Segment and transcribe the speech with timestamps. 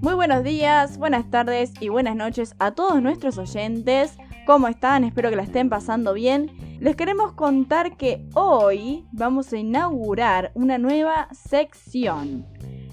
[0.00, 4.16] Muy buenos días, buenas tardes y buenas noches a todos nuestros oyentes.
[4.46, 5.04] ¿Cómo están?
[5.04, 6.50] Espero que la estén pasando bien.
[6.80, 12.46] Les queremos contar que hoy vamos a inaugurar una nueva sección.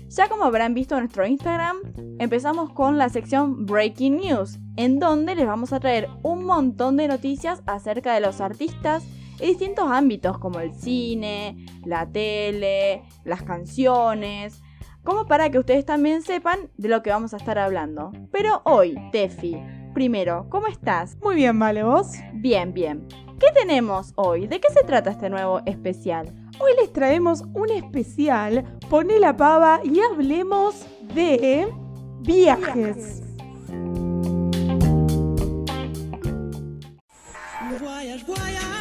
[0.10, 1.78] Ya como habrán visto en nuestro Instagram,
[2.20, 7.08] empezamos con la sección Breaking News, en donde les vamos a traer un montón de
[7.08, 9.06] noticias acerca de los artistas
[9.40, 14.62] en distintos ámbitos como el cine, la tele, las canciones,
[15.04, 18.12] como para que ustedes también sepan de lo que vamos a estar hablando.
[18.32, 19.56] Pero hoy, Tefi,
[19.94, 21.18] primero, ¿cómo estás?
[21.22, 22.14] Muy bien, vale, ¿vos?
[22.34, 23.08] Bien, bien.
[23.40, 24.48] ¿Qué tenemos hoy?
[24.48, 26.34] ¿De qué se trata este nuevo especial?
[26.60, 31.68] Hoy les traemos un especial, Poné la pava y hablemos de
[32.22, 33.22] viajes.
[37.62, 38.75] Y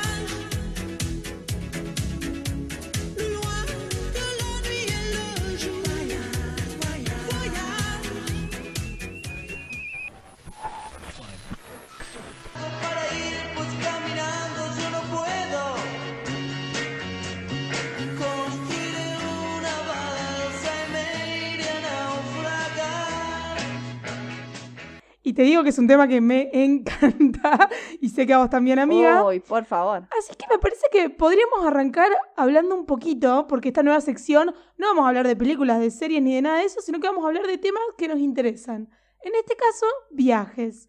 [25.34, 27.68] te digo que es un tema que me encanta
[28.00, 29.24] y sé que a vos también, amiga.
[29.24, 30.06] Uy, por favor.
[30.18, 34.86] Así que me parece que podríamos arrancar hablando un poquito, porque esta nueva sección no
[34.88, 37.24] vamos a hablar de películas, de series ni de nada de eso, sino que vamos
[37.24, 38.88] a hablar de temas que nos interesan.
[39.22, 40.88] En este caso, viajes.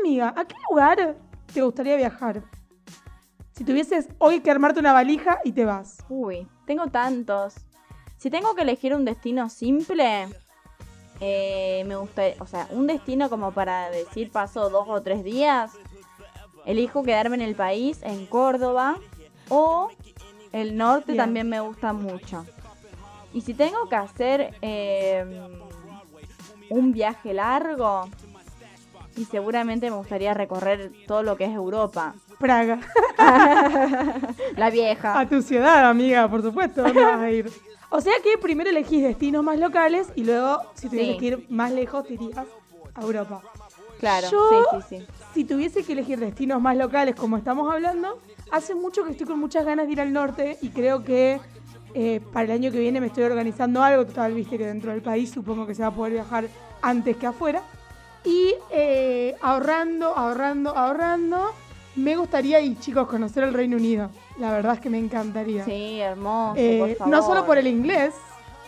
[0.00, 1.16] Amiga, ¿a qué lugar
[1.52, 2.42] te gustaría viajar?
[3.56, 6.04] Si tuvieses hoy que armarte una valija y te vas.
[6.10, 7.54] Uy, tengo tantos.
[8.18, 10.28] Si tengo que elegir un destino simple,
[11.20, 15.72] eh, me gusta, o sea, un destino como para decir paso dos o tres días,
[16.66, 18.98] elijo quedarme en el país, en Córdoba,
[19.48, 19.88] o
[20.52, 21.24] el norte Bien.
[21.24, 22.44] también me gusta mucho.
[23.32, 25.24] Y si tengo que hacer eh,
[26.68, 28.10] un viaje largo,
[29.16, 32.14] y seguramente me gustaría recorrer todo lo que es Europa.
[32.38, 32.78] Praga.
[34.56, 35.18] La vieja.
[35.18, 36.82] A tu ciudad, amiga, por supuesto.
[36.82, 37.50] ¿Dónde vas a ir?
[37.90, 41.18] O sea que primero elegís destinos más locales y luego, si tuvieses Sí.
[41.18, 42.46] que ir más lejos, te irías
[42.94, 43.42] a Europa.
[44.00, 45.06] Claro, Yo- sí, sí, sí.
[45.32, 48.18] Si tuviese que elegir destinos más locales, como estamos hablando,
[48.50, 51.40] hace mucho que estoy con muchas ganas de ir al norte y creo que
[51.94, 54.04] eh, para el año que viene me estoy organizando algo.
[54.04, 56.46] Total, viste que dentro del país supongo que se va a poder viajar
[56.82, 57.62] antes que afuera.
[58.24, 61.52] Y eh, ahorrando, ahorrando, ahorrando,
[61.96, 64.10] me gustaría, y chicos, conocer el Reino Unido.
[64.38, 65.64] La verdad es que me encantaría.
[65.64, 67.14] Sí, hermoso, Eh, por favor.
[67.14, 68.14] no solo por el inglés,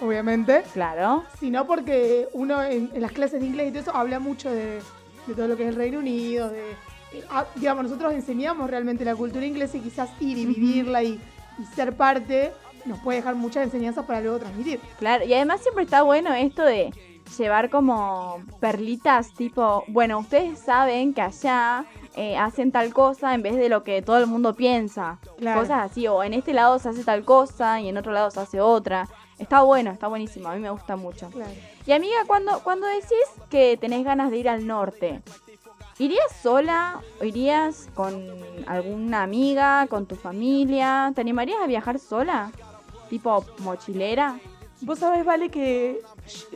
[0.01, 1.25] obviamente, Claro.
[1.39, 4.81] sino porque uno en, en las clases de inglés y todo eso habla mucho de,
[5.27, 6.71] de todo lo que es el Reino Unido, de,
[7.13, 11.21] eh, ah, digamos, nosotros enseñamos realmente la cultura inglesa y quizás ir y vivirla y,
[11.59, 12.53] y ser parte
[12.85, 14.81] nos puede dejar muchas enseñanzas para luego transmitir.
[14.99, 16.91] Claro, y además siempre está bueno esto de
[17.37, 21.85] llevar como perlitas tipo, bueno, ustedes saben que allá
[22.19, 25.21] eh, hacen tal cosa en vez de lo que todo el mundo piensa.
[25.39, 25.61] Claro.
[25.61, 28.41] Cosas así, o en este lado se hace tal cosa y en otro lado se
[28.41, 29.09] hace otra.
[29.39, 31.31] Está bueno, está buenísimo, a mí me gusta mucho.
[31.31, 31.53] Claro.
[31.87, 33.13] Y amiga, cuando, cuando decís
[33.51, 35.23] que tenés ganas de ir al norte,
[36.01, 38.21] ¿irías sola o irías con
[38.67, 41.13] alguna amiga, con tu familia?
[41.15, 42.51] ¿Te animarías a viajar sola?
[43.11, 44.41] ¿Tipo mochilera?
[44.81, 46.01] Vos sabés, Vale, que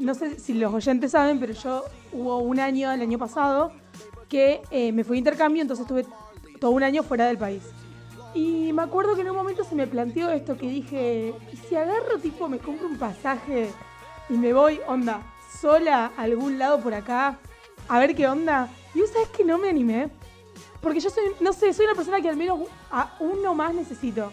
[0.00, 3.70] no sé si los oyentes saben, pero yo hubo un año, el año pasado,
[4.32, 6.06] que eh, me fui de intercambio, entonces estuve
[6.58, 7.62] todo un año fuera del país.
[8.32, 11.76] Y me acuerdo que en un momento se me planteó esto, que dije, ¿y si
[11.76, 13.70] agarro tipo, me compro un pasaje
[14.30, 15.20] y me voy, onda,
[15.60, 17.36] sola a algún lado por acá,
[17.86, 18.70] a ver qué onda?
[18.94, 20.08] Y vos sabés que no me animé.
[20.80, 22.60] Porque yo soy, no sé, soy una persona que al menos
[22.90, 24.32] a uno más necesito.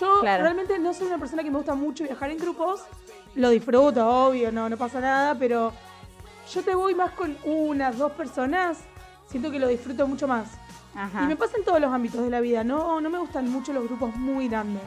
[0.00, 0.42] Yo Claro.
[0.42, 2.80] realmente no soy una persona que me gusta mucho viajar en grupos.
[3.36, 5.72] Lo disfruto, obvio, no, no pasa nada, pero
[6.52, 8.78] yo te voy más con unas, dos personas.
[9.32, 10.46] Siento que lo disfruto mucho más.
[10.94, 11.24] Ajá.
[11.24, 12.62] Y me pasa en todos los ámbitos de la vida.
[12.62, 14.82] No, no me gustan mucho los grupos muy grandes.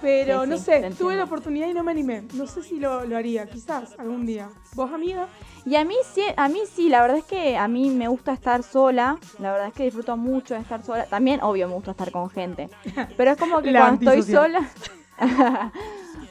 [0.00, 2.24] Pero Sí, no sí, sé, tuve la oportunidad y no me animé.
[2.32, 4.48] No sé si lo, lo haría, quizás algún día.
[4.74, 5.28] ¿Vos, amiga?
[5.66, 8.32] Y a mí sí, a mí sí, la verdad es que a mí me gusta
[8.32, 11.04] estar sola, la verdad es que disfruto mucho de estar sola.
[11.04, 12.70] También, obvio, me gusta estar con gente.
[13.18, 14.70] Pero es como que cuando estoy sola,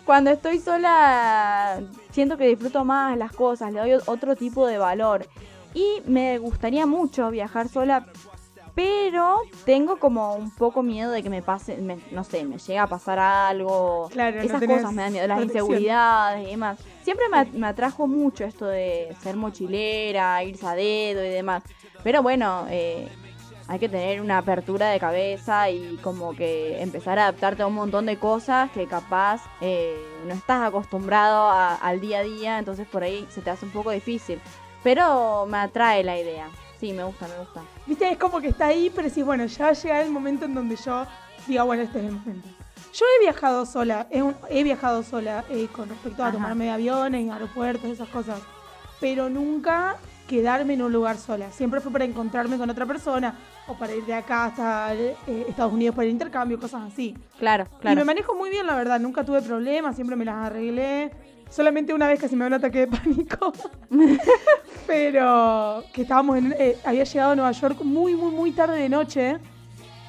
[0.06, 1.80] cuando estoy sola,
[2.12, 5.28] siento que disfruto más las cosas, le doy otro tipo de valor.
[5.74, 8.06] Y me gustaría mucho viajar sola,
[8.76, 12.84] pero tengo como un poco miedo de que me pase, me- no sé, me llega
[12.84, 14.10] a pasar algo.
[14.12, 15.66] Claro, Esas cosas me dan miedo, las protección.
[15.68, 16.80] inseguridades y demás.
[17.04, 21.64] Siempre me, me atrajo mucho esto de ser mochilera, irse a dedo y demás.
[22.04, 23.10] Pero bueno, eh,
[23.68, 27.76] hay que tener una apertura de cabeza y como que empezar a adaptarte a un
[27.76, 29.96] montón de cosas que capaz eh,
[30.26, 33.72] no estás acostumbrado a- al día a día, entonces por ahí se te hace un
[33.72, 34.40] poco difícil.
[34.84, 36.50] Pero me atrae la idea.
[36.80, 37.62] Sí, me gusta, me gusta.
[37.86, 40.46] Viste, es como que está ahí, pero decís, bueno, ya va a llegar el momento
[40.46, 41.06] en donde yo
[41.46, 42.48] diga, bueno, este es el momento.
[42.94, 46.34] Yo he viajado sola, he, he viajado sola eh, con respecto a Ajá.
[46.36, 48.40] tomarme de aviones, aeropuertos, esas cosas.
[49.02, 49.98] Pero nunca
[50.28, 51.52] quedarme en un lugar sola.
[51.52, 53.36] Siempre fue para encontrarme con otra persona
[53.68, 55.16] o para ir de acá hasta eh,
[55.48, 57.16] Estados Unidos para el intercambio, cosas así.
[57.38, 57.98] Claro, Y claro.
[57.98, 59.00] me manejo muy bien, la verdad.
[59.00, 61.12] Nunca tuve problemas, siempre me las arreglé.
[61.50, 63.52] Solamente una vez casi me dio un ataque de pánico.
[64.88, 66.56] Pero que estábamos en.
[66.58, 69.38] eh, había llegado a Nueva York muy, muy, muy tarde de noche.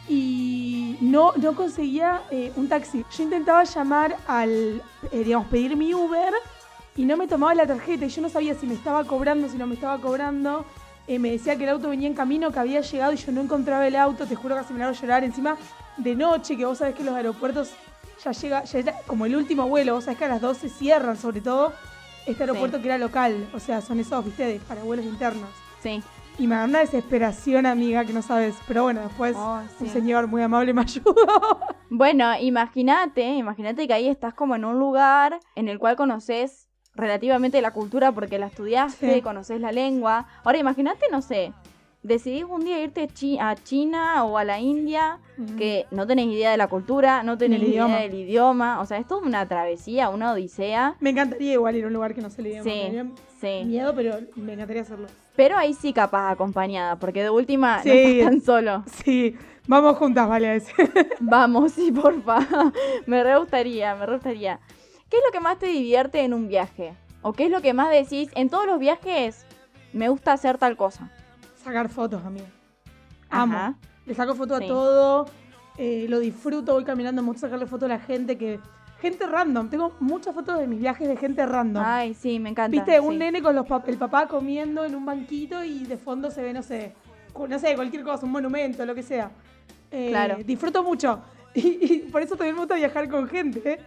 [0.09, 3.05] Y no, no conseguía eh, un taxi.
[3.17, 4.83] Yo intentaba llamar al.
[5.13, 6.33] eh, digamos, pedir mi Uber.
[6.97, 8.05] Y no me tomaba la tarjeta.
[8.05, 10.65] Y yo no sabía si me estaba cobrando, si no me estaba cobrando.
[11.09, 13.85] Me decía que el auto venía en camino, que había llegado y yo no encontraba
[13.85, 14.27] el auto.
[14.27, 15.25] Te juro que casi me a llorar.
[15.25, 15.57] Encima
[15.97, 17.73] de noche, que vos sabés que los aeropuertos
[18.25, 19.95] ya llega, ya era como el último vuelo.
[19.95, 21.73] Vos sabés que a las 12 cierran, sobre todo
[22.27, 22.83] este aeropuerto Sí.
[22.83, 23.49] que era local.
[23.55, 25.49] O sea, son esos, viste, de- para vuelos internos.
[25.83, 26.03] Sí.
[26.39, 28.55] Y me da una desesperación, amiga, que no sabes.
[28.67, 31.15] Pero bueno, después Oh, un señor muy amable me ayudó.
[31.91, 37.61] Bueno, imagínate, imagínate que ahí estás como en un lugar en el cual conoces relativamente
[37.63, 39.23] la cultura porque la estudiaste, Sí.
[39.23, 40.27] conoces la lengua.
[40.45, 41.53] Ahora imagínate, no sé,
[42.03, 45.19] decidís un día irte chi- a China o a la India,
[45.59, 47.99] que no tenés idea de la cultura, no tenés idea idioma.
[47.99, 50.97] del idioma, o sea, es toda una travesía, una odisea.
[51.01, 52.71] Me encantaría igual ir a un lugar que no se le idioma.
[52.71, 53.65] Sí, sí.
[53.67, 55.09] miedo, pero me encantaría hacerlo.
[55.37, 58.85] Pero ahí sí capaz acompañada, porque de última no estás tan solo.
[59.05, 59.35] Sí,
[59.67, 60.63] vamos juntas, vale.
[61.21, 62.39] Vamos, sí, porfa.
[63.07, 64.59] me re gustaría, me re gustaría.
[65.09, 66.95] ¿Qué es lo que más te divierte en un viaje?
[67.23, 68.31] ¿O qué es lo que más decís?
[68.35, 69.45] En todos los viajes
[69.93, 71.11] me gusta hacer tal cosa.
[71.63, 72.47] Sacar fotos, amiga.
[73.29, 73.55] Amo.
[73.57, 73.75] Ajá.
[74.07, 74.65] Le saco foto Sí.
[74.65, 75.27] a todo,
[75.79, 78.59] eh, lo disfruto, voy caminando, me gusta sacarle foto a la gente que...
[79.01, 81.83] Gente random, tengo muchas fotos de mis viajes de gente random.
[81.87, 82.71] Ay, sí, me encanta.
[82.71, 86.31] Viste, un nene con los pap- el papá comiendo en un banquito y de fondo
[86.31, 86.93] se ve, no sé,
[87.49, 89.31] no sé, cualquier cosa, un monumento, lo que sea.
[89.91, 90.37] Eh, Claro.
[90.45, 91.21] Disfruto mucho.
[91.55, 93.61] Y, y por eso también me gusta viajar con gente.
[93.65, 93.79] ¿eh?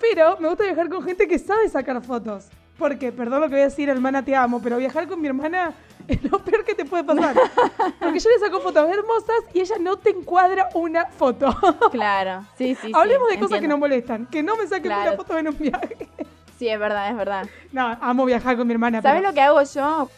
[0.00, 2.48] Pero me gusta viajar con gente que sabe sacar fotos.
[2.78, 5.72] Porque, perdón lo que voy a decir, hermana, te amo, pero viajar con mi hermana
[6.08, 7.34] es lo peor que te puede pasar.
[8.00, 11.54] Porque yo le saco fotos hermosas y ella no te encuadra una foto.
[11.90, 12.88] Claro, sí, sí.
[12.88, 14.26] sí, Hablemos de cosas que nos molestan.
[14.26, 15.12] Que no me saquen Claro.
[15.12, 16.08] una foto en un viaje.
[16.58, 17.46] Sí, es verdad, es verdad.
[17.72, 19.02] No, amo viajar con mi hermana.
[19.02, 20.08] ¿Sabes pero- lo que hago yo?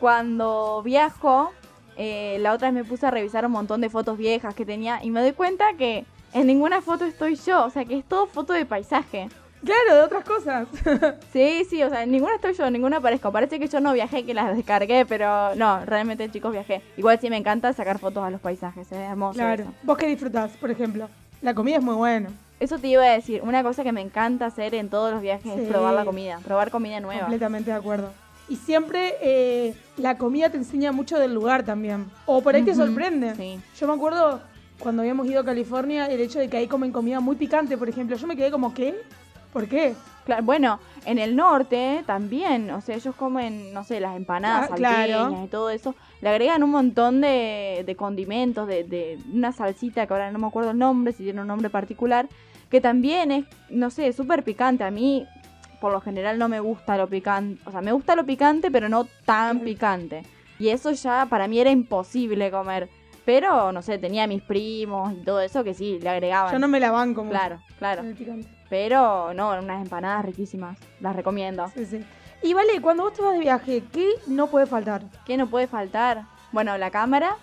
[0.00, 1.52] Cuando viajo,
[1.96, 4.98] eh, la otra vez me puse a revisar un montón de fotos viejas que tenía
[5.04, 8.26] y me doy cuenta que en ninguna foto estoy yo, o sea que es todo
[8.26, 9.28] foto de paisaje.
[9.64, 10.66] Claro, de otras cosas.
[11.32, 13.32] Sí, sí, o sea, ninguna estoy yo, ninguna aparezco.
[13.32, 16.82] Parece que yo no viajé, que las descargué, pero no, realmente chicos viajé.
[16.96, 19.34] Igual sí me encanta sacar fotos a los paisajes, es hermoso.
[19.38, 19.62] Claro.
[19.64, 19.72] Eso.
[19.82, 21.08] ¿Vos qué disfrutás, por ejemplo?
[21.40, 22.28] La comida es muy buena.
[22.60, 25.52] Eso te iba a decir, una cosa que me encanta hacer en todos los viajes
[25.54, 25.60] Sí.
[25.62, 27.22] es probar la comida, probar comida nueva.
[27.22, 28.12] Completamente de acuerdo.
[28.48, 32.06] Y siempre eh, la comida te enseña mucho del lugar también.
[32.26, 33.34] O por ahí te Ujú, sorprende.
[33.36, 33.58] sí.
[33.80, 34.40] Yo me acuerdo
[34.78, 37.88] cuando habíamos ido a California, el hecho de que ahí comen comida muy picante, por
[37.88, 38.16] ejemplo.
[38.16, 38.94] Yo me quedé como, ¿qué?
[39.52, 39.94] ¿Por qué?
[40.24, 44.74] Claro, bueno, en el norte también, o sea, ellos comen, no sé, las empanadas Ah,
[44.76, 45.42] claro.
[45.44, 45.94] y todo eso.
[46.20, 50.46] Le agregan un montón de, de condimentos, de, de una salsita que ahora no me
[50.46, 52.28] acuerdo el nombre, si tiene un nombre particular,
[52.70, 54.84] que también es, no sé, súper picante.
[54.84, 55.26] A mí,
[55.80, 57.60] por lo general, no me gusta lo picante.
[57.66, 60.22] O sea, me gusta lo picante, pero no tan picante.
[60.58, 62.88] Y eso ya para mí era imposible comer.
[63.24, 66.52] Pero, no sé, tenía mis primos y todo eso que sí, le agregaban.
[66.52, 68.02] Yo no me la banco Claro, claro.
[68.02, 68.48] con el picante.
[68.72, 70.78] Pero no, unas empanadas riquísimas.
[70.98, 71.70] Las recomiendo.
[71.74, 72.02] Sí, sí.
[72.42, 75.02] Y vale, cuando vos te vas de viaje, ¿qué no puede faltar?
[75.26, 76.22] ¿Qué no puede faltar?
[76.52, 77.36] Bueno, la cámara.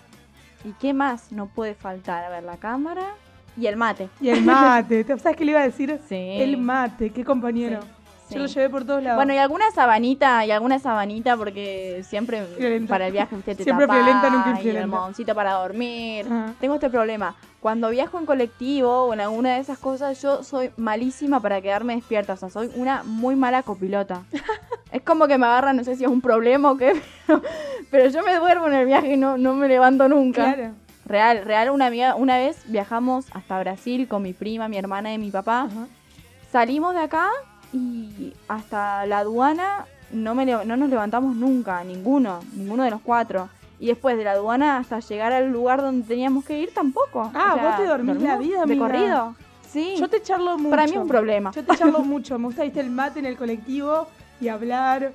[0.64, 2.24] ¿Y qué más no puede faltar?
[2.24, 3.14] A ver, la cámara
[3.56, 4.08] y el mate.
[4.20, 5.04] Y el mate.
[5.04, 6.00] ¿Te- ¿Sabes qué le iba a decir?
[6.08, 6.16] Sí.
[6.16, 7.80] El mate, qué compañero.
[7.80, 7.86] Sí,
[8.30, 8.38] Yo sí.
[8.38, 9.16] lo llevé por todos lados.
[9.16, 12.88] Bueno, y alguna sabanita, y alguna sabanita porque siempre Violenta.
[12.88, 14.82] para el viaje usted te Siempre tapás, violenta, nunca y el influenta.
[14.82, 16.26] almohadoncito para dormir.
[16.26, 16.54] Ajá.
[16.60, 17.34] Tengo este problema.
[17.60, 21.94] Cuando viajo en colectivo o en alguna de esas cosas, yo soy malísima para quedarme
[21.94, 22.32] despierta.
[22.32, 24.22] O sea, soy una muy mala copilota.
[24.92, 27.42] es como que me agarra, no sé si es un problema o qué, pero,
[27.90, 30.54] pero yo me duermo en el viaje y no, no me levanto nunca.
[30.54, 30.72] Claro.
[31.04, 35.18] Real, real, una amiga, una vez viajamos hasta Brasil con mi prima, mi hermana y
[35.18, 35.62] mi papá.
[35.62, 35.86] Ajá.
[36.52, 37.28] Salimos de acá
[37.72, 43.48] y hasta la aduana no, me, no nos levantamos nunca, ninguno, ninguno de los cuatro.
[43.78, 47.30] Y después de la aduana hasta llegar al lugar donde teníamos que ir tampoco.
[47.34, 49.34] Ah, O sea, vos te dormís la vida, De corrido.
[49.70, 49.94] Sí.
[49.98, 50.70] Yo te charlo mucho.
[50.70, 51.52] Para mí es un problema.
[51.52, 52.38] Yo te charlo mucho.
[52.38, 54.06] Me gusta, viste, el mate en el colectivo
[54.40, 55.12] y hablar.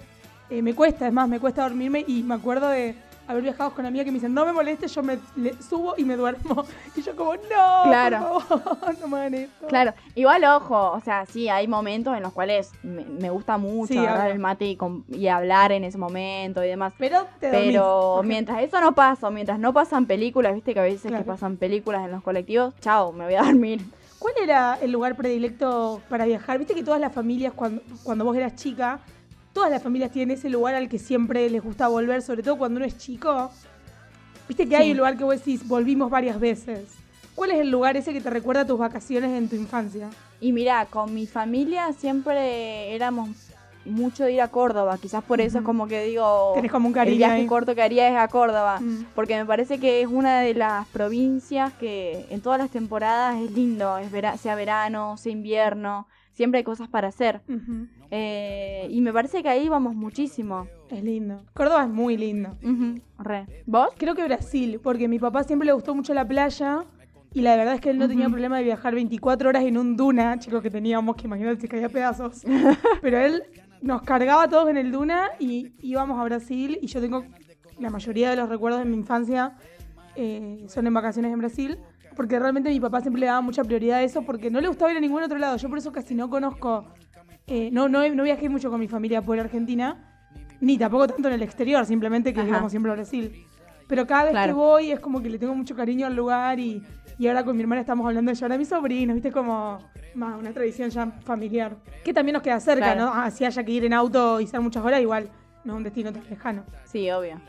[0.49, 2.95] Eh, me cuesta, es más, me cuesta dormirme y me acuerdo de
[3.27, 6.03] haber viajado con amigas que me dicen, no me molestes, yo me le- subo y
[6.03, 6.65] me duermo.
[6.95, 8.41] Y yo como, no, Claro.
[8.47, 9.67] por favor, no me hagan esto.
[9.67, 13.93] Claro, igual ojo, o sea, sí, hay momentos en los cuales me, me gusta mucho
[13.93, 14.77] Sí, agarrar el mate
[15.09, 16.93] y, hablar en ese momento y demás.
[16.97, 17.67] Pero te dormís.
[17.71, 21.23] Pero mientras eso no pasa, mientras no pasan películas, viste que a veces Claro.
[21.23, 23.81] que pasan películas en los colectivos, chao, me voy a dormir.
[24.19, 26.57] ¿Cuál era el lugar predilecto para viajar?
[26.57, 28.99] Viste que todas las familias, cuando, cuando vos eras chica,
[29.55, 32.75] todas las familias tienen ese lugar al que siempre les gusta volver, sobre todo cuando
[32.77, 33.49] uno es chico.
[34.49, 36.89] Viste que hay un lugar que vos decís, volvimos varias veces.
[37.35, 40.09] ¿Cuál es el lugar ese que te recuerda a tus vacaciones en tu infancia?
[40.41, 43.29] Y mira, con mi familia siempre éramos
[43.85, 46.91] mucho de ir a Córdoba, quizás por eso es como que digo, Tenés como un
[46.93, 47.47] el cariño viaje ahí.
[47.47, 49.05] corto que haría es a Córdoba, Mm.
[49.15, 53.51] porque me parece que es una de las provincias que en todas las temporadas es
[53.51, 57.41] lindo, es vera- sea verano, sea invierno, siempre hay cosas para hacer.
[58.11, 60.67] Eh, y me parece que ahí vamos muchísimo.
[60.89, 61.41] Es lindo.
[61.53, 62.55] Córdoba es muy lindo.
[63.17, 63.47] Re.
[63.65, 63.89] ¿Vos?
[63.97, 66.85] Creo que Brasil, porque a mi papá siempre le gustó mucho la playa
[67.33, 69.97] y la verdad es que él no tenía problema de viajar 24 horas en un
[69.97, 72.43] duna, chicos, que teníamos, que imagínate si caía pedazos.
[73.01, 73.43] Pero él
[73.81, 77.25] nos cargaba todos en el duna y íbamos a Brasil y yo tengo
[77.79, 79.55] la mayoría de los recuerdos de mi infancia
[80.15, 81.77] eh, son en vacaciones en Brasil,
[82.15, 84.91] porque realmente mi papá siempre le daba mucha prioridad a eso porque no le gustaba
[84.91, 85.57] ir a ningún otro lado.
[85.57, 86.85] Yo por eso casi no conozco,
[87.47, 90.11] eh, no, no, no viajé mucho con mi familia por Argentina,
[90.61, 93.45] ni tampoco tanto en el exterior, simplemente que íbamos siempre a Brasil.
[93.87, 94.55] Pero cada vez que Claro.
[94.55, 96.81] voy es como que le tengo mucho cariño al lugar y,
[97.19, 99.31] y ahora con mi hermana estamos hablando de llevar a mis sobrinos, ¿viste?
[99.31, 99.77] Como
[100.15, 101.75] más una tradición ya familiar.
[102.03, 103.01] Que también nos queda cerca, Claro.
[103.05, 103.13] ¿no?
[103.13, 105.29] Así haya que ir en auto y ser muchas horas, igual
[105.65, 106.63] no es un destino tan lejano.
[106.85, 107.39] Sí, obvio.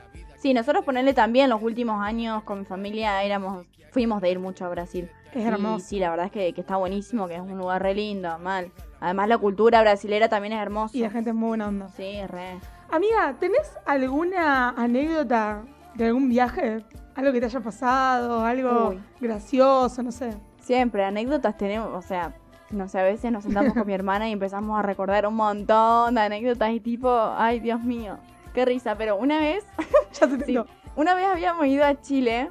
[0.47, 4.65] Sí, nosotros ponerle también los últimos años con mi familia éramos, fuimos de ir mucho
[4.65, 5.11] a Brasil.
[5.33, 5.85] Es Y hermoso.
[5.85, 8.71] sí, la verdad es que, que está buenísimo, que es un lugar re lindo, mal.
[9.01, 10.97] Además la cultura brasilera también es hermosa.
[10.97, 11.89] Y la gente es muy buena onda.
[11.89, 12.61] Sí, re.
[12.93, 15.65] Amiga, ¿tenés alguna anécdota
[15.97, 16.85] de algún viaje?
[17.17, 19.01] Algo que te haya pasado, algo Uy.
[19.21, 20.31] gracioso, no sé.
[20.61, 22.37] Siempre, anécdotas tenemos, o sea,
[22.71, 26.15] no sé, a veces nos sentamos con mi hermana y empezamos a recordar un montón
[26.15, 28.19] de anécdotas y tipo, ay, Dios mío,
[28.57, 28.97] qué risa.
[28.97, 29.65] Pero una vez,
[30.21, 30.59] Ya te sí,
[30.97, 32.51] una vez habíamos ido a Chile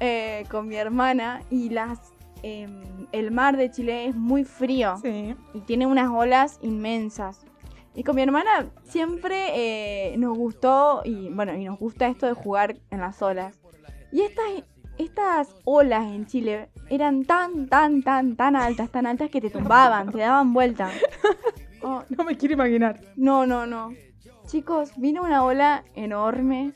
[0.00, 1.98] eh, con mi hermana y las
[2.42, 5.34] em, el mar de Chile es muy frío Sí.
[5.52, 7.44] y tiene unas olas inmensas.
[7.94, 9.46] Y con mi hermana siempre
[10.12, 13.58] eh, nos gustó y bueno, y nos gusta esto de jugar en las olas.
[14.12, 14.44] Y estas,
[14.98, 20.12] estas olas en Chile eran tan, tan, tan, tan altas, tan altas que te tumbaban,
[20.12, 20.90] te daban vuelta.
[21.82, 23.00] Oh, No me quiero imaginar.
[23.16, 23.92] no, no, no.
[24.46, 26.74] Chicos, vino una ola enorme,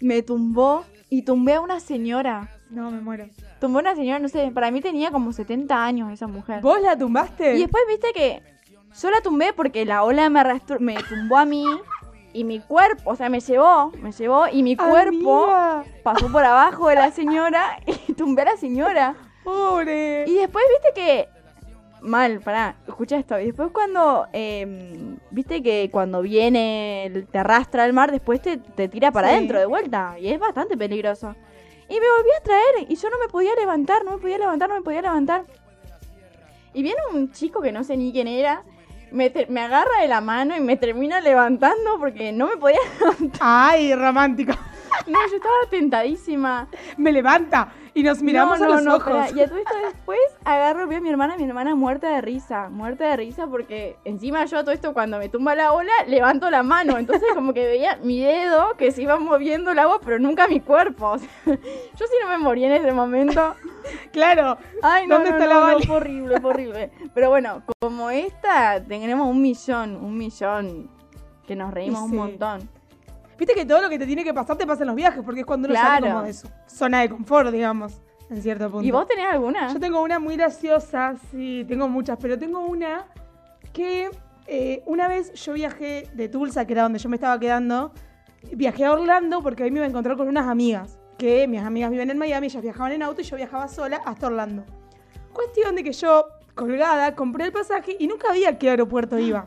[0.00, 2.50] me tumbó y tumbé a una señora.
[2.68, 3.26] No, me muero.
[3.58, 6.60] Tumbó a una señora, no sé, para mí tenía como 70 años esa mujer.
[6.60, 7.56] ¿Vos la tumbaste?
[7.56, 8.42] Y después viste que
[9.00, 11.64] yo la tumbé porque la ola me arrastró, me tumbó a mí
[12.34, 16.44] y mi cuerpo, o sea, me llevó, me llevó y mi cuerpo Amiga, pasó por
[16.44, 19.16] abajo de la señora y tumbé a la señora.
[19.42, 20.24] Pobre.
[20.26, 21.28] Y después viste que
[22.02, 23.38] mal, pará, escucha esto.
[23.38, 28.56] Y después cuando eh, viste que cuando viene el- te arrastra al mar, después te,
[28.58, 29.34] te tira para Sí.
[29.34, 31.34] adentro de vuelta y es bastante peligroso.
[31.88, 34.68] Y me volví a traer y yo no me podía levantar, no me podía levantar,
[34.68, 35.44] no me podía levantar.
[36.74, 38.62] Y viene un chico que no sé ni quién era,
[39.10, 43.40] me, me agarra de la mano y me termina levantando porque no me podía levantar.
[43.40, 44.52] Ay, romántico.
[45.06, 46.68] No, yo estaba tentadísima.
[46.96, 49.34] Me levanta y nos miramos No, a los no, ojos.
[49.34, 52.68] Y a todo esto después agarro, veo a mi hermana, mi hermana muerta de risa,
[52.68, 56.62] muerta de risa porque encima yo todo esto cuando me tumba la ola levanto la
[56.62, 60.46] mano, entonces como que veía mi dedo que se iba moviendo el agua pero nunca
[60.46, 61.08] mi cuerpo.
[61.10, 63.54] O sea, yo sí no me morí en ese momento.
[64.12, 64.58] Claro.
[64.82, 66.90] Ay, no, ¿Dónde está la fue horrible, fue horrible.
[67.14, 70.90] Pero bueno, como esta tenemos un millón, un millón
[71.46, 72.04] que nos reímos Sí.
[72.10, 72.68] un montón.
[73.38, 75.40] Viste que todo lo que te tiene que pasar te pasa en los viajes, porque
[75.40, 75.88] es cuando uno Claro.
[75.94, 78.84] sale como de su zona de confort, digamos, en cierto punto.
[78.86, 79.72] ¿Y vos tenés alguna?
[79.72, 83.06] Yo tengo una muy graciosa, sí, tengo muchas, pero tengo una
[83.72, 84.10] que
[84.48, 87.92] eh, una vez yo viajé de Tulsa, que era donde yo me estaba quedando,
[88.52, 91.90] viajé a Orlando porque ahí me iba a encontrar con unas amigas, que mis amigas
[91.90, 94.64] viven en Miami, ellas viajaban en auto y yo viajaba sola hasta Orlando.
[95.32, 99.46] Cuestión de que yo, colgada, compré el pasaje y nunca vi a qué aeropuerto iba.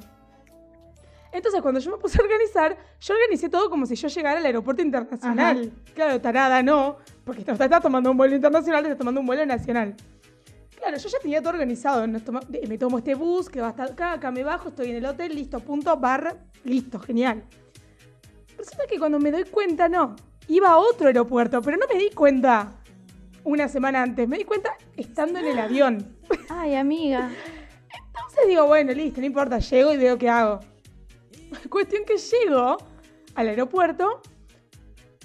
[1.34, 4.46] Entonces, cuando yo me puse a organizar, yo organicé todo como si yo llegara al
[4.46, 5.72] aeropuerto internacional.
[5.96, 9.46] Claro, tarada no, porque te estás tomando un vuelo internacional, te estás tomando un vuelo
[9.46, 9.96] nacional.
[10.78, 12.06] Claro, yo ya tenía todo organizado.
[12.20, 14.96] toma- de- me tomo este bus que va hasta acá, acá me bajo, estoy en
[14.98, 17.44] el hotel, listo, punto, bar, listo, genial.
[18.58, 20.16] Resulta que cuando me doy cuenta, no.
[20.48, 22.74] Iba a otro aeropuerto, pero no me di cuenta
[23.44, 24.28] una semana antes.
[24.28, 26.18] Me di cuenta estando en el avión.
[26.50, 27.30] Ay, amiga.
[28.08, 30.60] Entonces digo, bueno, listo, no importa, llego y veo qué hago.
[31.70, 32.78] Cuestión que llego
[33.36, 34.22] al aeropuerto,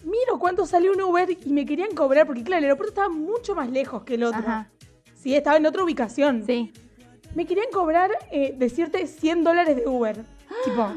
[0.04, 3.54] miro cuánto salió un Uber y me querían cobrar, porque claro, el aeropuerto estaba mucho
[3.54, 4.40] más lejos que el otro.
[4.40, 4.70] Ajá.
[5.14, 6.44] Sí, estaba en otra ubicación.
[6.46, 6.72] Sí.
[7.34, 10.24] Me querían cobrar, eh, decirte, 100 dólares de Uber.
[10.64, 10.88] tipo,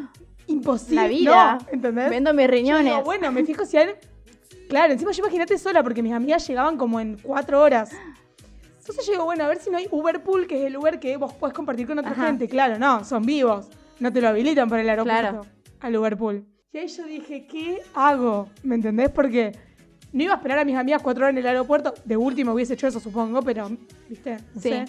[0.48, 1.02] imposible.
[1.02, 1.58] La vida.
[1.62, 2.10] No, ¿entendés?
[2.10, 2.86] Vendo mis riñones.
[2.86, 3.90] digo, bueno, me fijo si hay...
[4.70, 7.92] Claro, encima yo imagínate sola, porque mis amigas llegaban como en cuatro horas.
[8.78, 11.00] Entonces yo digo, bueno, a ver si no hay Uber Pool, que es el Uber
[11.00, 12.28] que vos podés compartir con otra Ajá.
[12.28, 12.48] gente.
[12.48, 13.68] Claro, no, son vivos.
[14.00, 15.20] No te lo habilitan para el aeropuerto.
[15.22, 15.42] Claro.
[15.82, 16.46] Al Uber Pool.
[16.72, 18.50] Y ahí yo dije, ¿qué hago?
[18.64, 19.10] ¿Me entendés?
[19.10, 19.54] Porque
[20.14, 21.94] no iba a esperar a mis amigas cuatro horas en el aeropuerto.
[22.06, 23.70] De último hubiese hecho eso, supongo, pero,
[24.08, 24.38] ¿viste?
[24.54, 24.70] No Sí.
[24.70, 24.86] sé.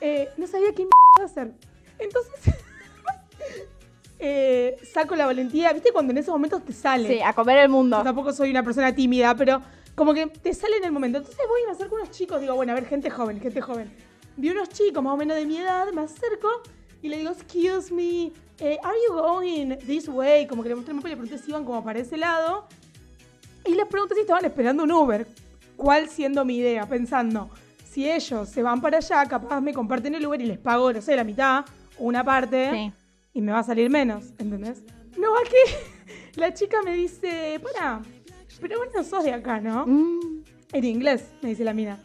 [0.00, 0.86] Eh, no sabía qué
[1.24, 1.52] hacer.
[1.98, 2.54] Entonces,
[4.18, 5.72] eh, saco la valentía.
[5.72, 5.92] ¿Viste?
[5.92, 7.08] Cuando en esos momentos te sale.
[7.08, 7.98] Sí, a comer el mundo.
[7.98, 9.60] Yo tampoco soy una persona tímida, pero
[9.94, 11.18] como que te sale en el momento.
[11.18, 13.60] Entonces voy y me acerco a unos chicos, digo, bueno, a ver, gente joven, gente
[13.60, 13.92] joven.
[14.36, 16.48] Vi unos chicos más o menos de mi edad, me acerco
[17.02, 20.46] y le digo, excuse me, eh, are you going this way?
[20.46, 22.66] Como que le mostré el mapa y le pregunté si iban como para ese lado.
[23.66, 25.26] Y les pregunté si estaban esperando un Uber.
[25.76, 26.86] ¿Cuál siendo mi idea?
[26.86, 27.50] Pensando,
[27.90, 31.02] si ellos se van para allá, capaz me comparten el Uber y les pago, no
[31.02, 31.64] sé, la mitad
[31.98, 32.92] o una parte Sí.
[33.34, 34.82] y me va a salir menos, ¿entendés?
[35.18, 38.00] No, va que la chica me dice, para,
[38.60, 39.86] pero vos no sos de acá, ¿no?
[39.86, 40.42] Mm.
[40.72, 41.98] En inglés, me dice la mina.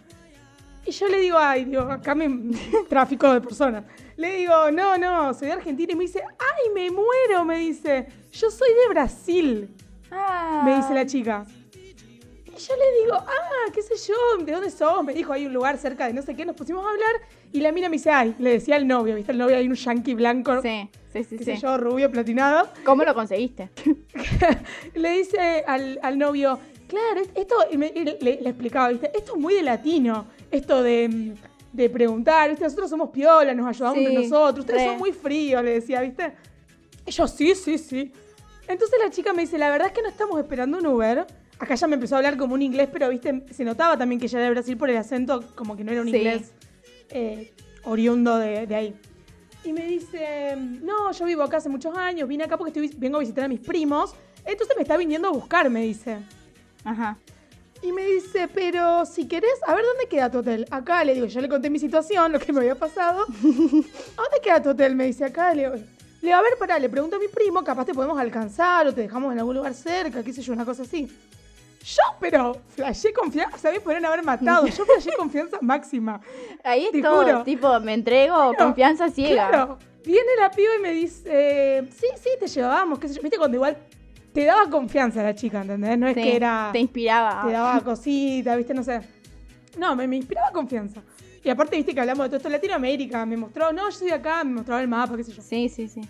[0.87, 2.29] Y yo le digo, ay, digo, acá me
[2.89, 3.83] tráfico de personas.
[4.15, 5.91] Le digo, no, no, soy de Argentina.
[5.93, 8.07] Y me dice, ay, me muero, me dice.
[8.31, 9.69] Yo soy de Brasil,
[10.09, 10.61] Ah.
[10.63, 11.45] me dice la chica.
[11.75, 15.03] Y yo le digo, ah, qué sé yo, ¿de dónde sos?
[15.03, 17.11] Me dijo, hay un lugar cerca de no sé qué, nos pusimos a hablar.
[17.51, 19.33] Y la mina me dice, ay, le decía al novio, ¿viste?
[19.33, 21.37] El novio hay un yankee blanco, Sí, sí, sí.
[21.37, 21.51] qué sí.
[21.55, 22.67] sé yo, rubio, platinado.
[22.85, 23.69] ¿Cómo lo conseguiste?
[24.95, 29.11] le dice al, al novio, claro, es- esto, me- le, le explicaba, ¿viste?
[29.15, 31.33] Esto es muy de latino, esto de, mm,
[31.75, 32.63] de preguntar, ¿viste?
[32.63, 34.87] Nosotros somos piola, nos ayudamos Sí, entre nosotros, ustedes re.
[34.89, 36.33] son muy fríos, le decía, ¿viste?
[37.05, 38.11] Y yo, sí, sí, sí.
[38.67, 41.25] Entonces la chica me dice, la verdad es que no estamos esperando un Uber.
[41.59, 43.43] Acá ya me empezó a hablar como un inglés, pero, ¿viste?
[43.51, 46.01] Se notaba también que ella era de Brasil por el acento, como que no era
[46.01, 46.17] un Sí.
[46.17, 46.51] inglés
[47.09, 47.53] eh,
[47.85, 48.95] oriundo de, de ahí.
[49.63, 53.17] Y me dice, no, yo vivo acá hace muchos años, vine acá porque estoy, vengo
[53.17, 54.13] a visitar a mis primos,
[54.45, 56.17] entonces me está viniendo a buscar, me dice.
[56.87, 57.17] Ajá.
[57.81, 60.65] Y me dice, pero si querés, a ver dónde queda tu hotel.
[60.71, 63.21] Acá le digo, yo le conté mi situación, lo que me había pasado.
[63.23, 64.95] ¿A dónde queda tu hotel?
[64.95, 65.75] Me dice, acá le digo.
[65.75, 68.93] Le digo, a ver, pará, le pregunto a mi primo, capaz te podemos alcanzar o
[68.93, 71.07] te dejamos en algún lugar cerca, qué sé yo, una cosa así.
[71.85, 73.79] Yo, pero, flashé confianza, ¿sabés?
[73.79, 74.65] Podrían haber matado.
[74.65, 76.19] Yo flashé confianza máxima.
[76.63, 77.43] Ahí Te es todo, juro.
[77.43, 79.49] tipo, me entrego, confianza ciega.
[79.49, 79.77] Claro.
[80.03, 83.21] Viene la piba y me dice, sí, sí, te llevábamos, qué sé yo.
[83.21, 83.77] Viste, cuando igual
[84.37, 85.97] te daba confianza la chica, ¿entendés?
[85.97, 86.69] No es Sí, que era...
[86.71, 87.41] Te inspiraba.
[87.47, 88.71] te daba cosita, ¿viste?
[88.75, 89.01] No sé.
[89.79, 91.01] No, me, me inspiraba confianza.
[91.43, 93.25] Y aparte, viste que hablamos de todo esto en Latinoamérica.
[93.25, 95.41] Me mostró, no, yo soy de acá, me mostraba el mapa, qué sé yo.
[95.41, 96.01] Sí, sí, sí.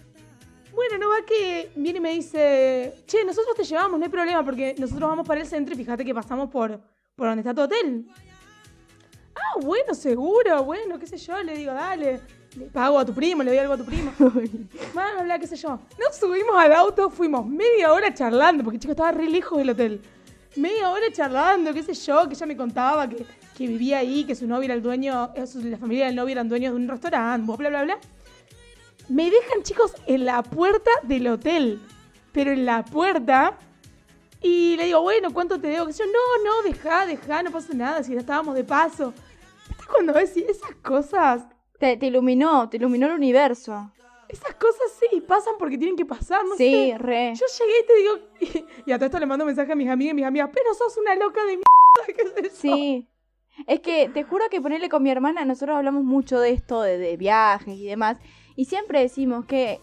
[0.76, 4.44] Bueno, no va que viene y me dice, che, nosotros te llevamos, no hay problema,
[4.44, 6.82] porque nosotros vamos para el centro y fíjate que pasamos por,
[7.16, 8.10] por donde está tu hotel.
[9.36, 12.20] Ah, bueno, seguro, bueno, qué sé yo, le digo, dale.
[12.56, 14.12] Le pago a tu primo, le doy algo a tu primo.
[14.94, 15.80] Bueno, bla, qué sé yo.
[16.00, 20.02] Nos subimos al auto, fuimos media hora charlando, porque chico estaba re lejos del hotel.
[20.56, 24.34] Media hora charlando, qué sé yo, que ella me contaba que, que vivía ahí, que
[24.34, 27.52] su novio era el dueño, eh, la familia del novio eran dueños de un restaurante,
[27.58, 28.00] bla, bla, bla.
[29.10, 31.80] Me dejan, chicos, en la puerta del hotel.
[32.34, 33.58] Pero en la puerta.
[34.42, 35.88] Y le digo, bueno, ¿cuánto te debo?
[35.88, 39.14] Que yo, no, no, deja, deja, no pasa nada, si ya estábamos de paso.
[39.68, 41.44] ¿Viste cuando ves esas cosas?
[41.80, 43.92] Te, te iluminó, te iluminó el universo.
[44.30, 46.98] Esas cosas sí pasan porque tienen que pasar, no sí, sé.
[46.98, 47.34] re.
[47.36, 50.12] Yo llegué y te digo, y, a todo esto le mando mensaje a mis amigas
[50.12, 51.64] y mis amigas, pero sos una loca de mierda,
[52.08, 52.62] ¿qué es eso?
[52.62, 53.08] Sí.
[53.68, 56.98] Es que te juro que ponerle con mi hermana, nosotros hablamos mucho de esto, de,
[56.98, 58.18] de viajes y demás.
[58.56, 59.80] Y siempre decimos que,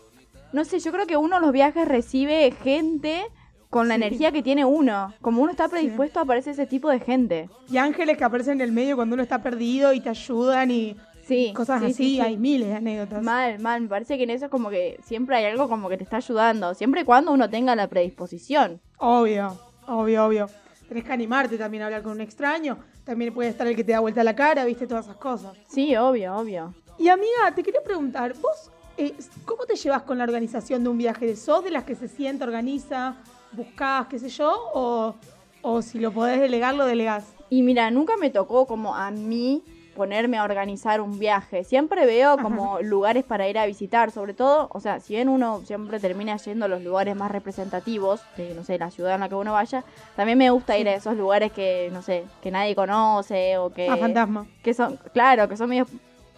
[0.53, 3.25] no sé, yo creo que uno los viajes recibe gente
[3.71, 4.03] con la Sí.
[4.03, 5.13] energía que tiene uno.
[5.23, 5.71] Como uno está Sí.
[5.73, 7.49] predispuesto, aparece ese tipo de gente.
[7.69, 10.97] Y ángeles que aparecen en el medio cuando uno está perdido y te ayudan y
[11.27, 11.53] Sí.
[11.55, 12.21] cosas sí, así, sí, sí.
[12.21, 13.23] hay miles de anécdotas.
[13.23, 13.81] Mal, mal.
[13.83, 16.17] Me parece que en eso es como que siempre hay algo como que te está
[16.19, 16.75] ayudando.
[16.75, 18.81] Siempre y cuando uno tenga la predisposición.
[18.99, 20.51] Obvio, obvio, obvio.
[20.89, 22.79] Tenés que animarte también a hablar con un extraño.
[23.05, 25.57] También puede estar el que te da vuelta la cara, viste, todas esas cosas.
[25.69, 26.75] Sí, obvio, obvio.
[26.99, 30.99] Y amiga, te quería preguntar, vos, eh, ¿cómo te llevas con la organización de un
[30.99, 31.35] viaje?
[31.37, 33.17] ¿Sos de las que se sienta, organiza,
[33.53, 34.53] buscás, qué sé yo?
[34.75, 35.15] O,
[35.63, 37.25] o si lo podés delegar, lo delegás.
[37.51, 39.63] Y mira, nunca me tocó como a mí
[39.95, 41.65] ponerme a organizar un viaje.
[41.65, 45.63] Siempre veo como lugares para ir a visitar, sobre todo, o sea, si bien uno
[45.65, 49.29] siempre termina yendo a los lugares más representativos, de, no sé, la ciudad en la
[49.29, 49.85] que uno vaya,
[50.17, 53.89] también me gusta ir a esos lugares que, no sé, que nadie conoce o que...
[53.89, 54.47] A fantasma.
[54.63, 55.87] Que son, claro, que son medio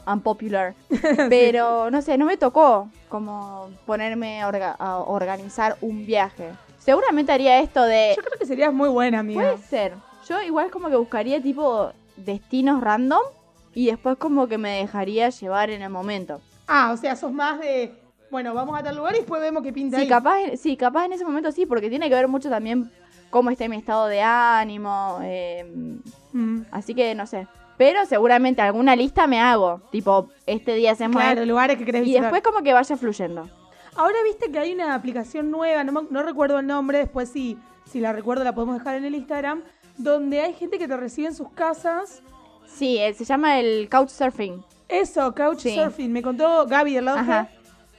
[0.06, 0.74] unpopular.
[1.28, 6.50] Pero, no sé, no me tocó como ponerme a, orga- a organizar un viaje.
[6.78, 8.12] Seguramente haría esto de...
[8.16, 9.40] Yo creo que serías muy buena, amiga.
[9.40, 9.94] Puede ser.
[10.28, 13.20] Yo igual como que buscaría tipo destinos random
[13.76, 16.40] y después como que me dejaría llevar en el momento.
[16.66, 17.94] Ah, o sea, sos más de.
[18.30, 20.08] Bueno, vamos a tal lugar y después vemos qué pinta Sí, ahí.
[20.08, 22.90] capaz, sí, capaz en ese momento sí, porque tiene que ver mucho también
[23.30, 25.18] cómo está mi estado de ánimo.
[25.22, 25.64] eh,
[26.32, 26.62] Mm.
[26.72, 27.46] así que no sé.
[27.78, 29.82] Pero seguramente alguna lista me hago.
[29.92, 32.22] Tipo, este día hacemos Claro, esto, lugares que querés Y visitar.
[32.24, 33.48] después como que vaya fluyendo.
[33.94, 38.00] Ahora viste que hay una aplicación nueva, no, no recuerdo el nombre, después si, si
[38.00, 39.62] la recuerdo la podemos dejar en el Instagram,
[39.98, 42.22] donde hay gente que te recibe en sus casas.
[42.66, 44.62] Sí, eh, se llama el Couchsurfing.
[44.88, 45.34] Eso, Sí.
[45.42, 47.48] Couchsurfing, me contó Gaby del lado Ajá.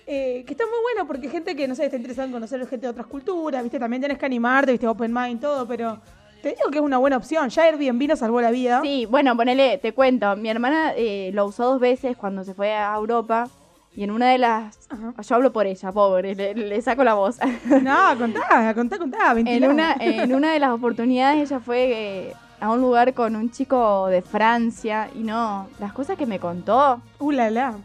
[0.05, 2.85] eh, que está muy bueno porque gente que, no sé, está interesada en conocer gente
[2.85, 5.99] de otras culturas, viste, también tenés que animarte, viste, open mind, todo, pero
[6.41, 7.49] te digo que es una buena opción.
[7.49, 8.81] Ya Airbnb nos salvó la vida.
[8.83, 10.35] Sí, bueno, ponele, te cuento.
[10.37, 13.49] Mi hermana eh, lo usó dos veces cuando se fue a Europa.
[13.95, 14.77] Y en una de las...
[14.91, 15.15] Ajá.
[15.23, 17.39] Yo hablo por ella, pobre, le, le saco la voz.
[17.81, 22.71] No, contá, contá, contá, en, una, en una de las oportunidades ella fue eh, a
[22.71, 25.09] un lugar con un chico de Francia.
[25.15, 27.01] Y no, las cosas que me contó...
[27.19, 27.75] Uh, la, la.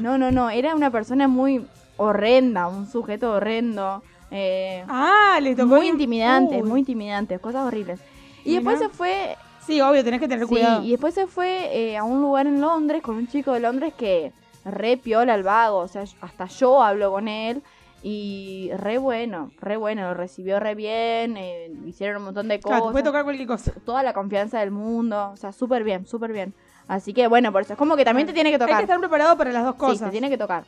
[0.00, 4.02] No, no, no, era una persona muy horrenda, un sujeto horrendo.
[4.30, 5.68] eh, Ah, le tocó.
[5.76, 6.68] muy ir- intimidantes, Uy.
[6.68, 8.00] muy intimidantes, cosas horribles.
[8.44, 10.84] Y después se fue Sí, obvio, tenés que tener Sí, cuidado.
[10.84, 13.92] y después se fue eh, a un lugar en Londres con un chico de Londres
[13.98, 14.32] que
[14.64, 17.62] re piola al vago, o sea, hasta yo hablo con él
[18.08, 22.78] y re bueno, re bueno, lo recibió re bien, eh, hicieron un montón de Claro,
[22.78, 23.72] cosas, te puede tocar cualquier cosa.
[23.84, 26.54] toda la confianza del mundo, o sea, súper bien, súper bien.
[26.86, 28.82] Así que bueno, por eso es como que también te tiene que Hay que tocar.
[28.82, 30.00] estar preparado para las dos Sí, cosas.
[30.02, 30.62] te tiene que tocar.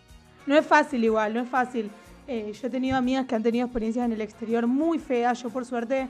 [0.47, 1.93] No es fácil igual, no es fácil.
[2.27, 5.41] Eh, yo he tenido amigas que han tenido experiencias en el exterior muy feas.
[5.41, 6.09] Yo por suerte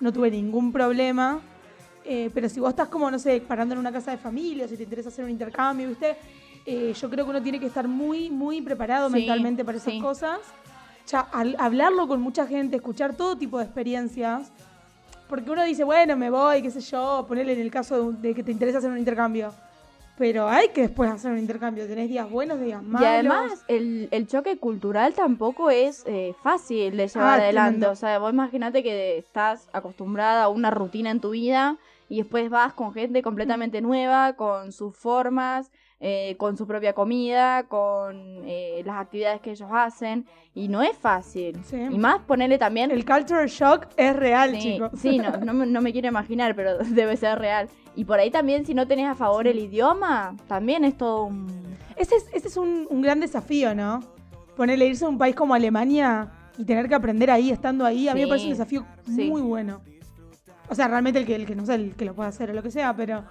[0.00, 1.40] no tuve ningún problema.
[2.04, 4.76] Eh, pero si vos estás como, no sé, parando en una casa de familia, si
[4.76, 6.16] te interesa hacer un intercambio, ¿viste?
[6.66, 9.92] Eh, yo creo que uno tiene que estar muy, muy preparado Sí, mentalmente para esas
[9.92, 10.00] sí.
[10.00, 10.38] cosas.
[11.06, 14.50] Ya, al hablarlo con mucha gente, escuchar todo tipo de experiencias.
[15.28, 18.34] Porque uno dice, bueno, me voy, qué sé yo, ponerle en el caso de, de
[18.34, 19.52] que te interesa hacer un intercambio.
[20.16, 21.86] Pero hay que después hacer un intercambio.
[21.88, 23.02] Tenés días buenos, días malos.
[23.02, 27.70] Y además, el, el choque cultural tampoco es eh, fácil de llevar Ah, adelante.
[27.70, 27.90] tremendo.
[27.90, 32.48] O sea, vos imagínate que estás acostumbrada a una rutina en tu vida y después
[32.48, 35.72] vas con gente completamente nueva, con sus formas,
[36.06, 40.26] eh, con su propia comida, con eh, las actividades que ellos hacen.
[40.54, 41.58] Y no es fácil.
[41.64, 41.76] Sí.
[41.78, 42.90] Y más ponerle también...
[42.90, 44.90] El culture shock es real, Sí, chicos.
[45.00, 47.70] sí, no, no, me- no me quiero imaginar, pero debe ser real.
[47.96, 51.46] Y por ahí también, si no tenés a favor el idioma, también es todo un...
[51.96, 54.00] Ese es, ese es un, un gran desafío, ¿no?
[54.56, 58.14] Ponerle irse a un país como Alemania y tener que aprender ahí, estando ahí, a
[58.14, 59.30] mí me Sí, parece un desafío sí.
[59.30, 59.80] muy bueno.
[60.68, 62.52] O sea, realmente el que, el que no sé, el que lo pueda hacer o
[62.52, 63.24] lo que sea, pero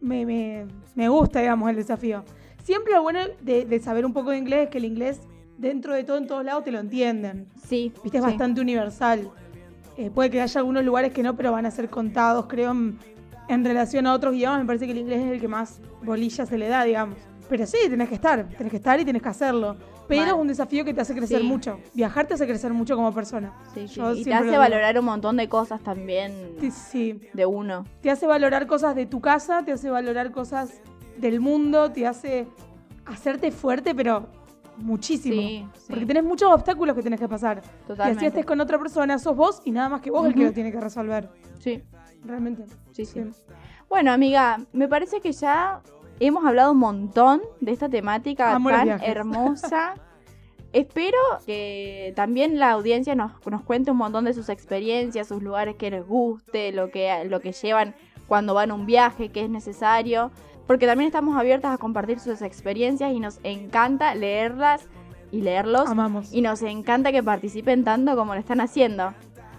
[0.00, 2.24] me, me, me gusta, digamos, el desafío.
[2.62, 5.20] Siempre lo bueno de, de saber un poco de inglés es que el inglés,
[5.58, 7.46] dentro de todo, en todos lados, te lo entienden.
[7.66, 8.30] Sí, Viste, es sí.
[8.30, 9.30] bastante universal.
[9.96, 12.98] Eh, puede que haya algunos lugares que no, pero van a ser contados, creo, en,
[13.48, 14.60] en relación a otros idiomas.
[14.60, 17.16] Me parece que el inglés es el que más bolilla se le da, digamos.
[17.48, 19.76] Pero sí, tenés que estar, tenés que estar y tenés que hacerlo.
[20.18, 21.46] Pero es un desafío que te hace crecer Sí.
[21.46, 21.78] mucho.
[21.94, 23.52] Viajar te hace crecer mucho como persona.
[23.74, 23.94] Sí, sí.
[23.96, 24.62] Yo Y te siempre hace lo digo.
[24.62, 27.20] valorar un montón de cosas también Sí, sí.
[27.32, 27.84] de uno.
[28.00, 30.80] Te hace valorar cosas de tu casa, te hace valorar cosas
[31.18, 32.46] del mundo, te hace
[33.06, 34.26] hacerte fuerte, pero
[34.76, 35.40] muchísimo.
[35.42, 35.86] Sí, sí.
[35.90, 37.60] Porque tenés muchos obstáculos que tenés que pasar.
[37.64, 38.18] Y Totalmente.
[38.18, 40.48] así estés con otra persona, sos vos y nada más que vos el que Ujú.
[40.48, 41.28] lo tiene que resolver.
[41.58, 41.82] Sí,
[42.24, 42.64] Realmente.
[42.92, 43.22] sí, sí.
[43.88, 45.82] Bueno, amiga, me parece que ya
[46.26, 49.94] hemos hablado un montón de esta temática Amo tan hermosa.
[50.72, 55.74] Espero que también la audiencia nos, nos cuente un montón de sus experiencias, sus lugares
[55.74, 57.96] que les guste, lo que, lo que llevan
[58.28, 60.30] cuando van a un viaje, que es necesario.
[60.68, 64.86] Porque también estamos abiertas a compartir sus experiencias y nos encanta leerlas
[65.32, 65.88] y leerlos.
[65.88, 66.32] Amamos.
[66.32, 69.12] Y nos encanta que participen tanto como lo están haciendo.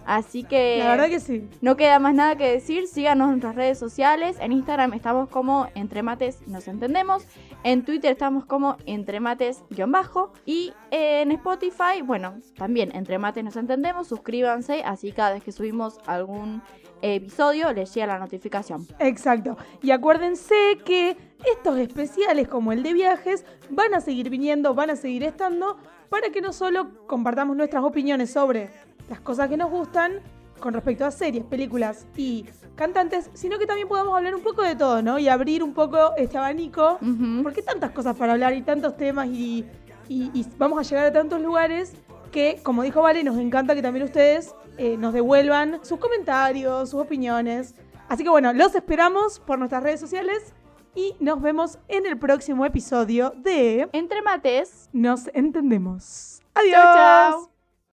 [0.06, 1.48] Así que La verdad que sí.
[1.62, 2.88] no queda más nada que decir.
[2.88, 4.38] Síganos en nuestras redes sociales.
[4.40, 7.26] En Instagram estamos como Entre Mates Nos Entendemos.
[7.64, 10.34] En Twitter estamos como Entre Mates-bajo.
[10.46, 14.08] Y en Spotify, bueno, también Entre Mates Nos Entendemos.
[14.08, 16.62] Suscríbanse, así cada vez que subimos algún
[17.04, 18.88] episodio les llega la notificación.
[19.00, 19.58] Exacto.
[19.82, 21.18] Y acuérdense que
[21.52, 25.78] estos especiales como el de viajes van a seguir viniendo, van a seguir estando,
[26.10, 28.70] para que no solo compartamos nuestras opiniones sobre
[29.12, 30.14] las cosas que nos gustan,
[30.60, 32.46] con respecto a series, películas y
[32.76, 35.20] cantantes, sino que también podamos hablar un poco de todo, ¿no?
[35.20, 37.44] Y abrir un poco este abanico, Ujú.
[37.44, 39.66] porque hay tantas cosas para hablar y tantos temas y,
[40.08, 41.94] y- y vamos a llegar a tantos lugares
[42.32, 47.02] que, como dijo Vale, nos encanta que también ustedes eh, nos devuelvan sus comentarios, sus
[47.02, 47.76] opiniones.
[48.08, 50.54] Así que bueno, los esperamos por nuestras redes sociales
[50.96, 54.90] y nos vemos en el próximo episodio de Entre mates.
[54.94, 56.40] Nos Entendemos.
[56.54, 56.74] Adiós.
[56.82, 57.51] Chau, chau.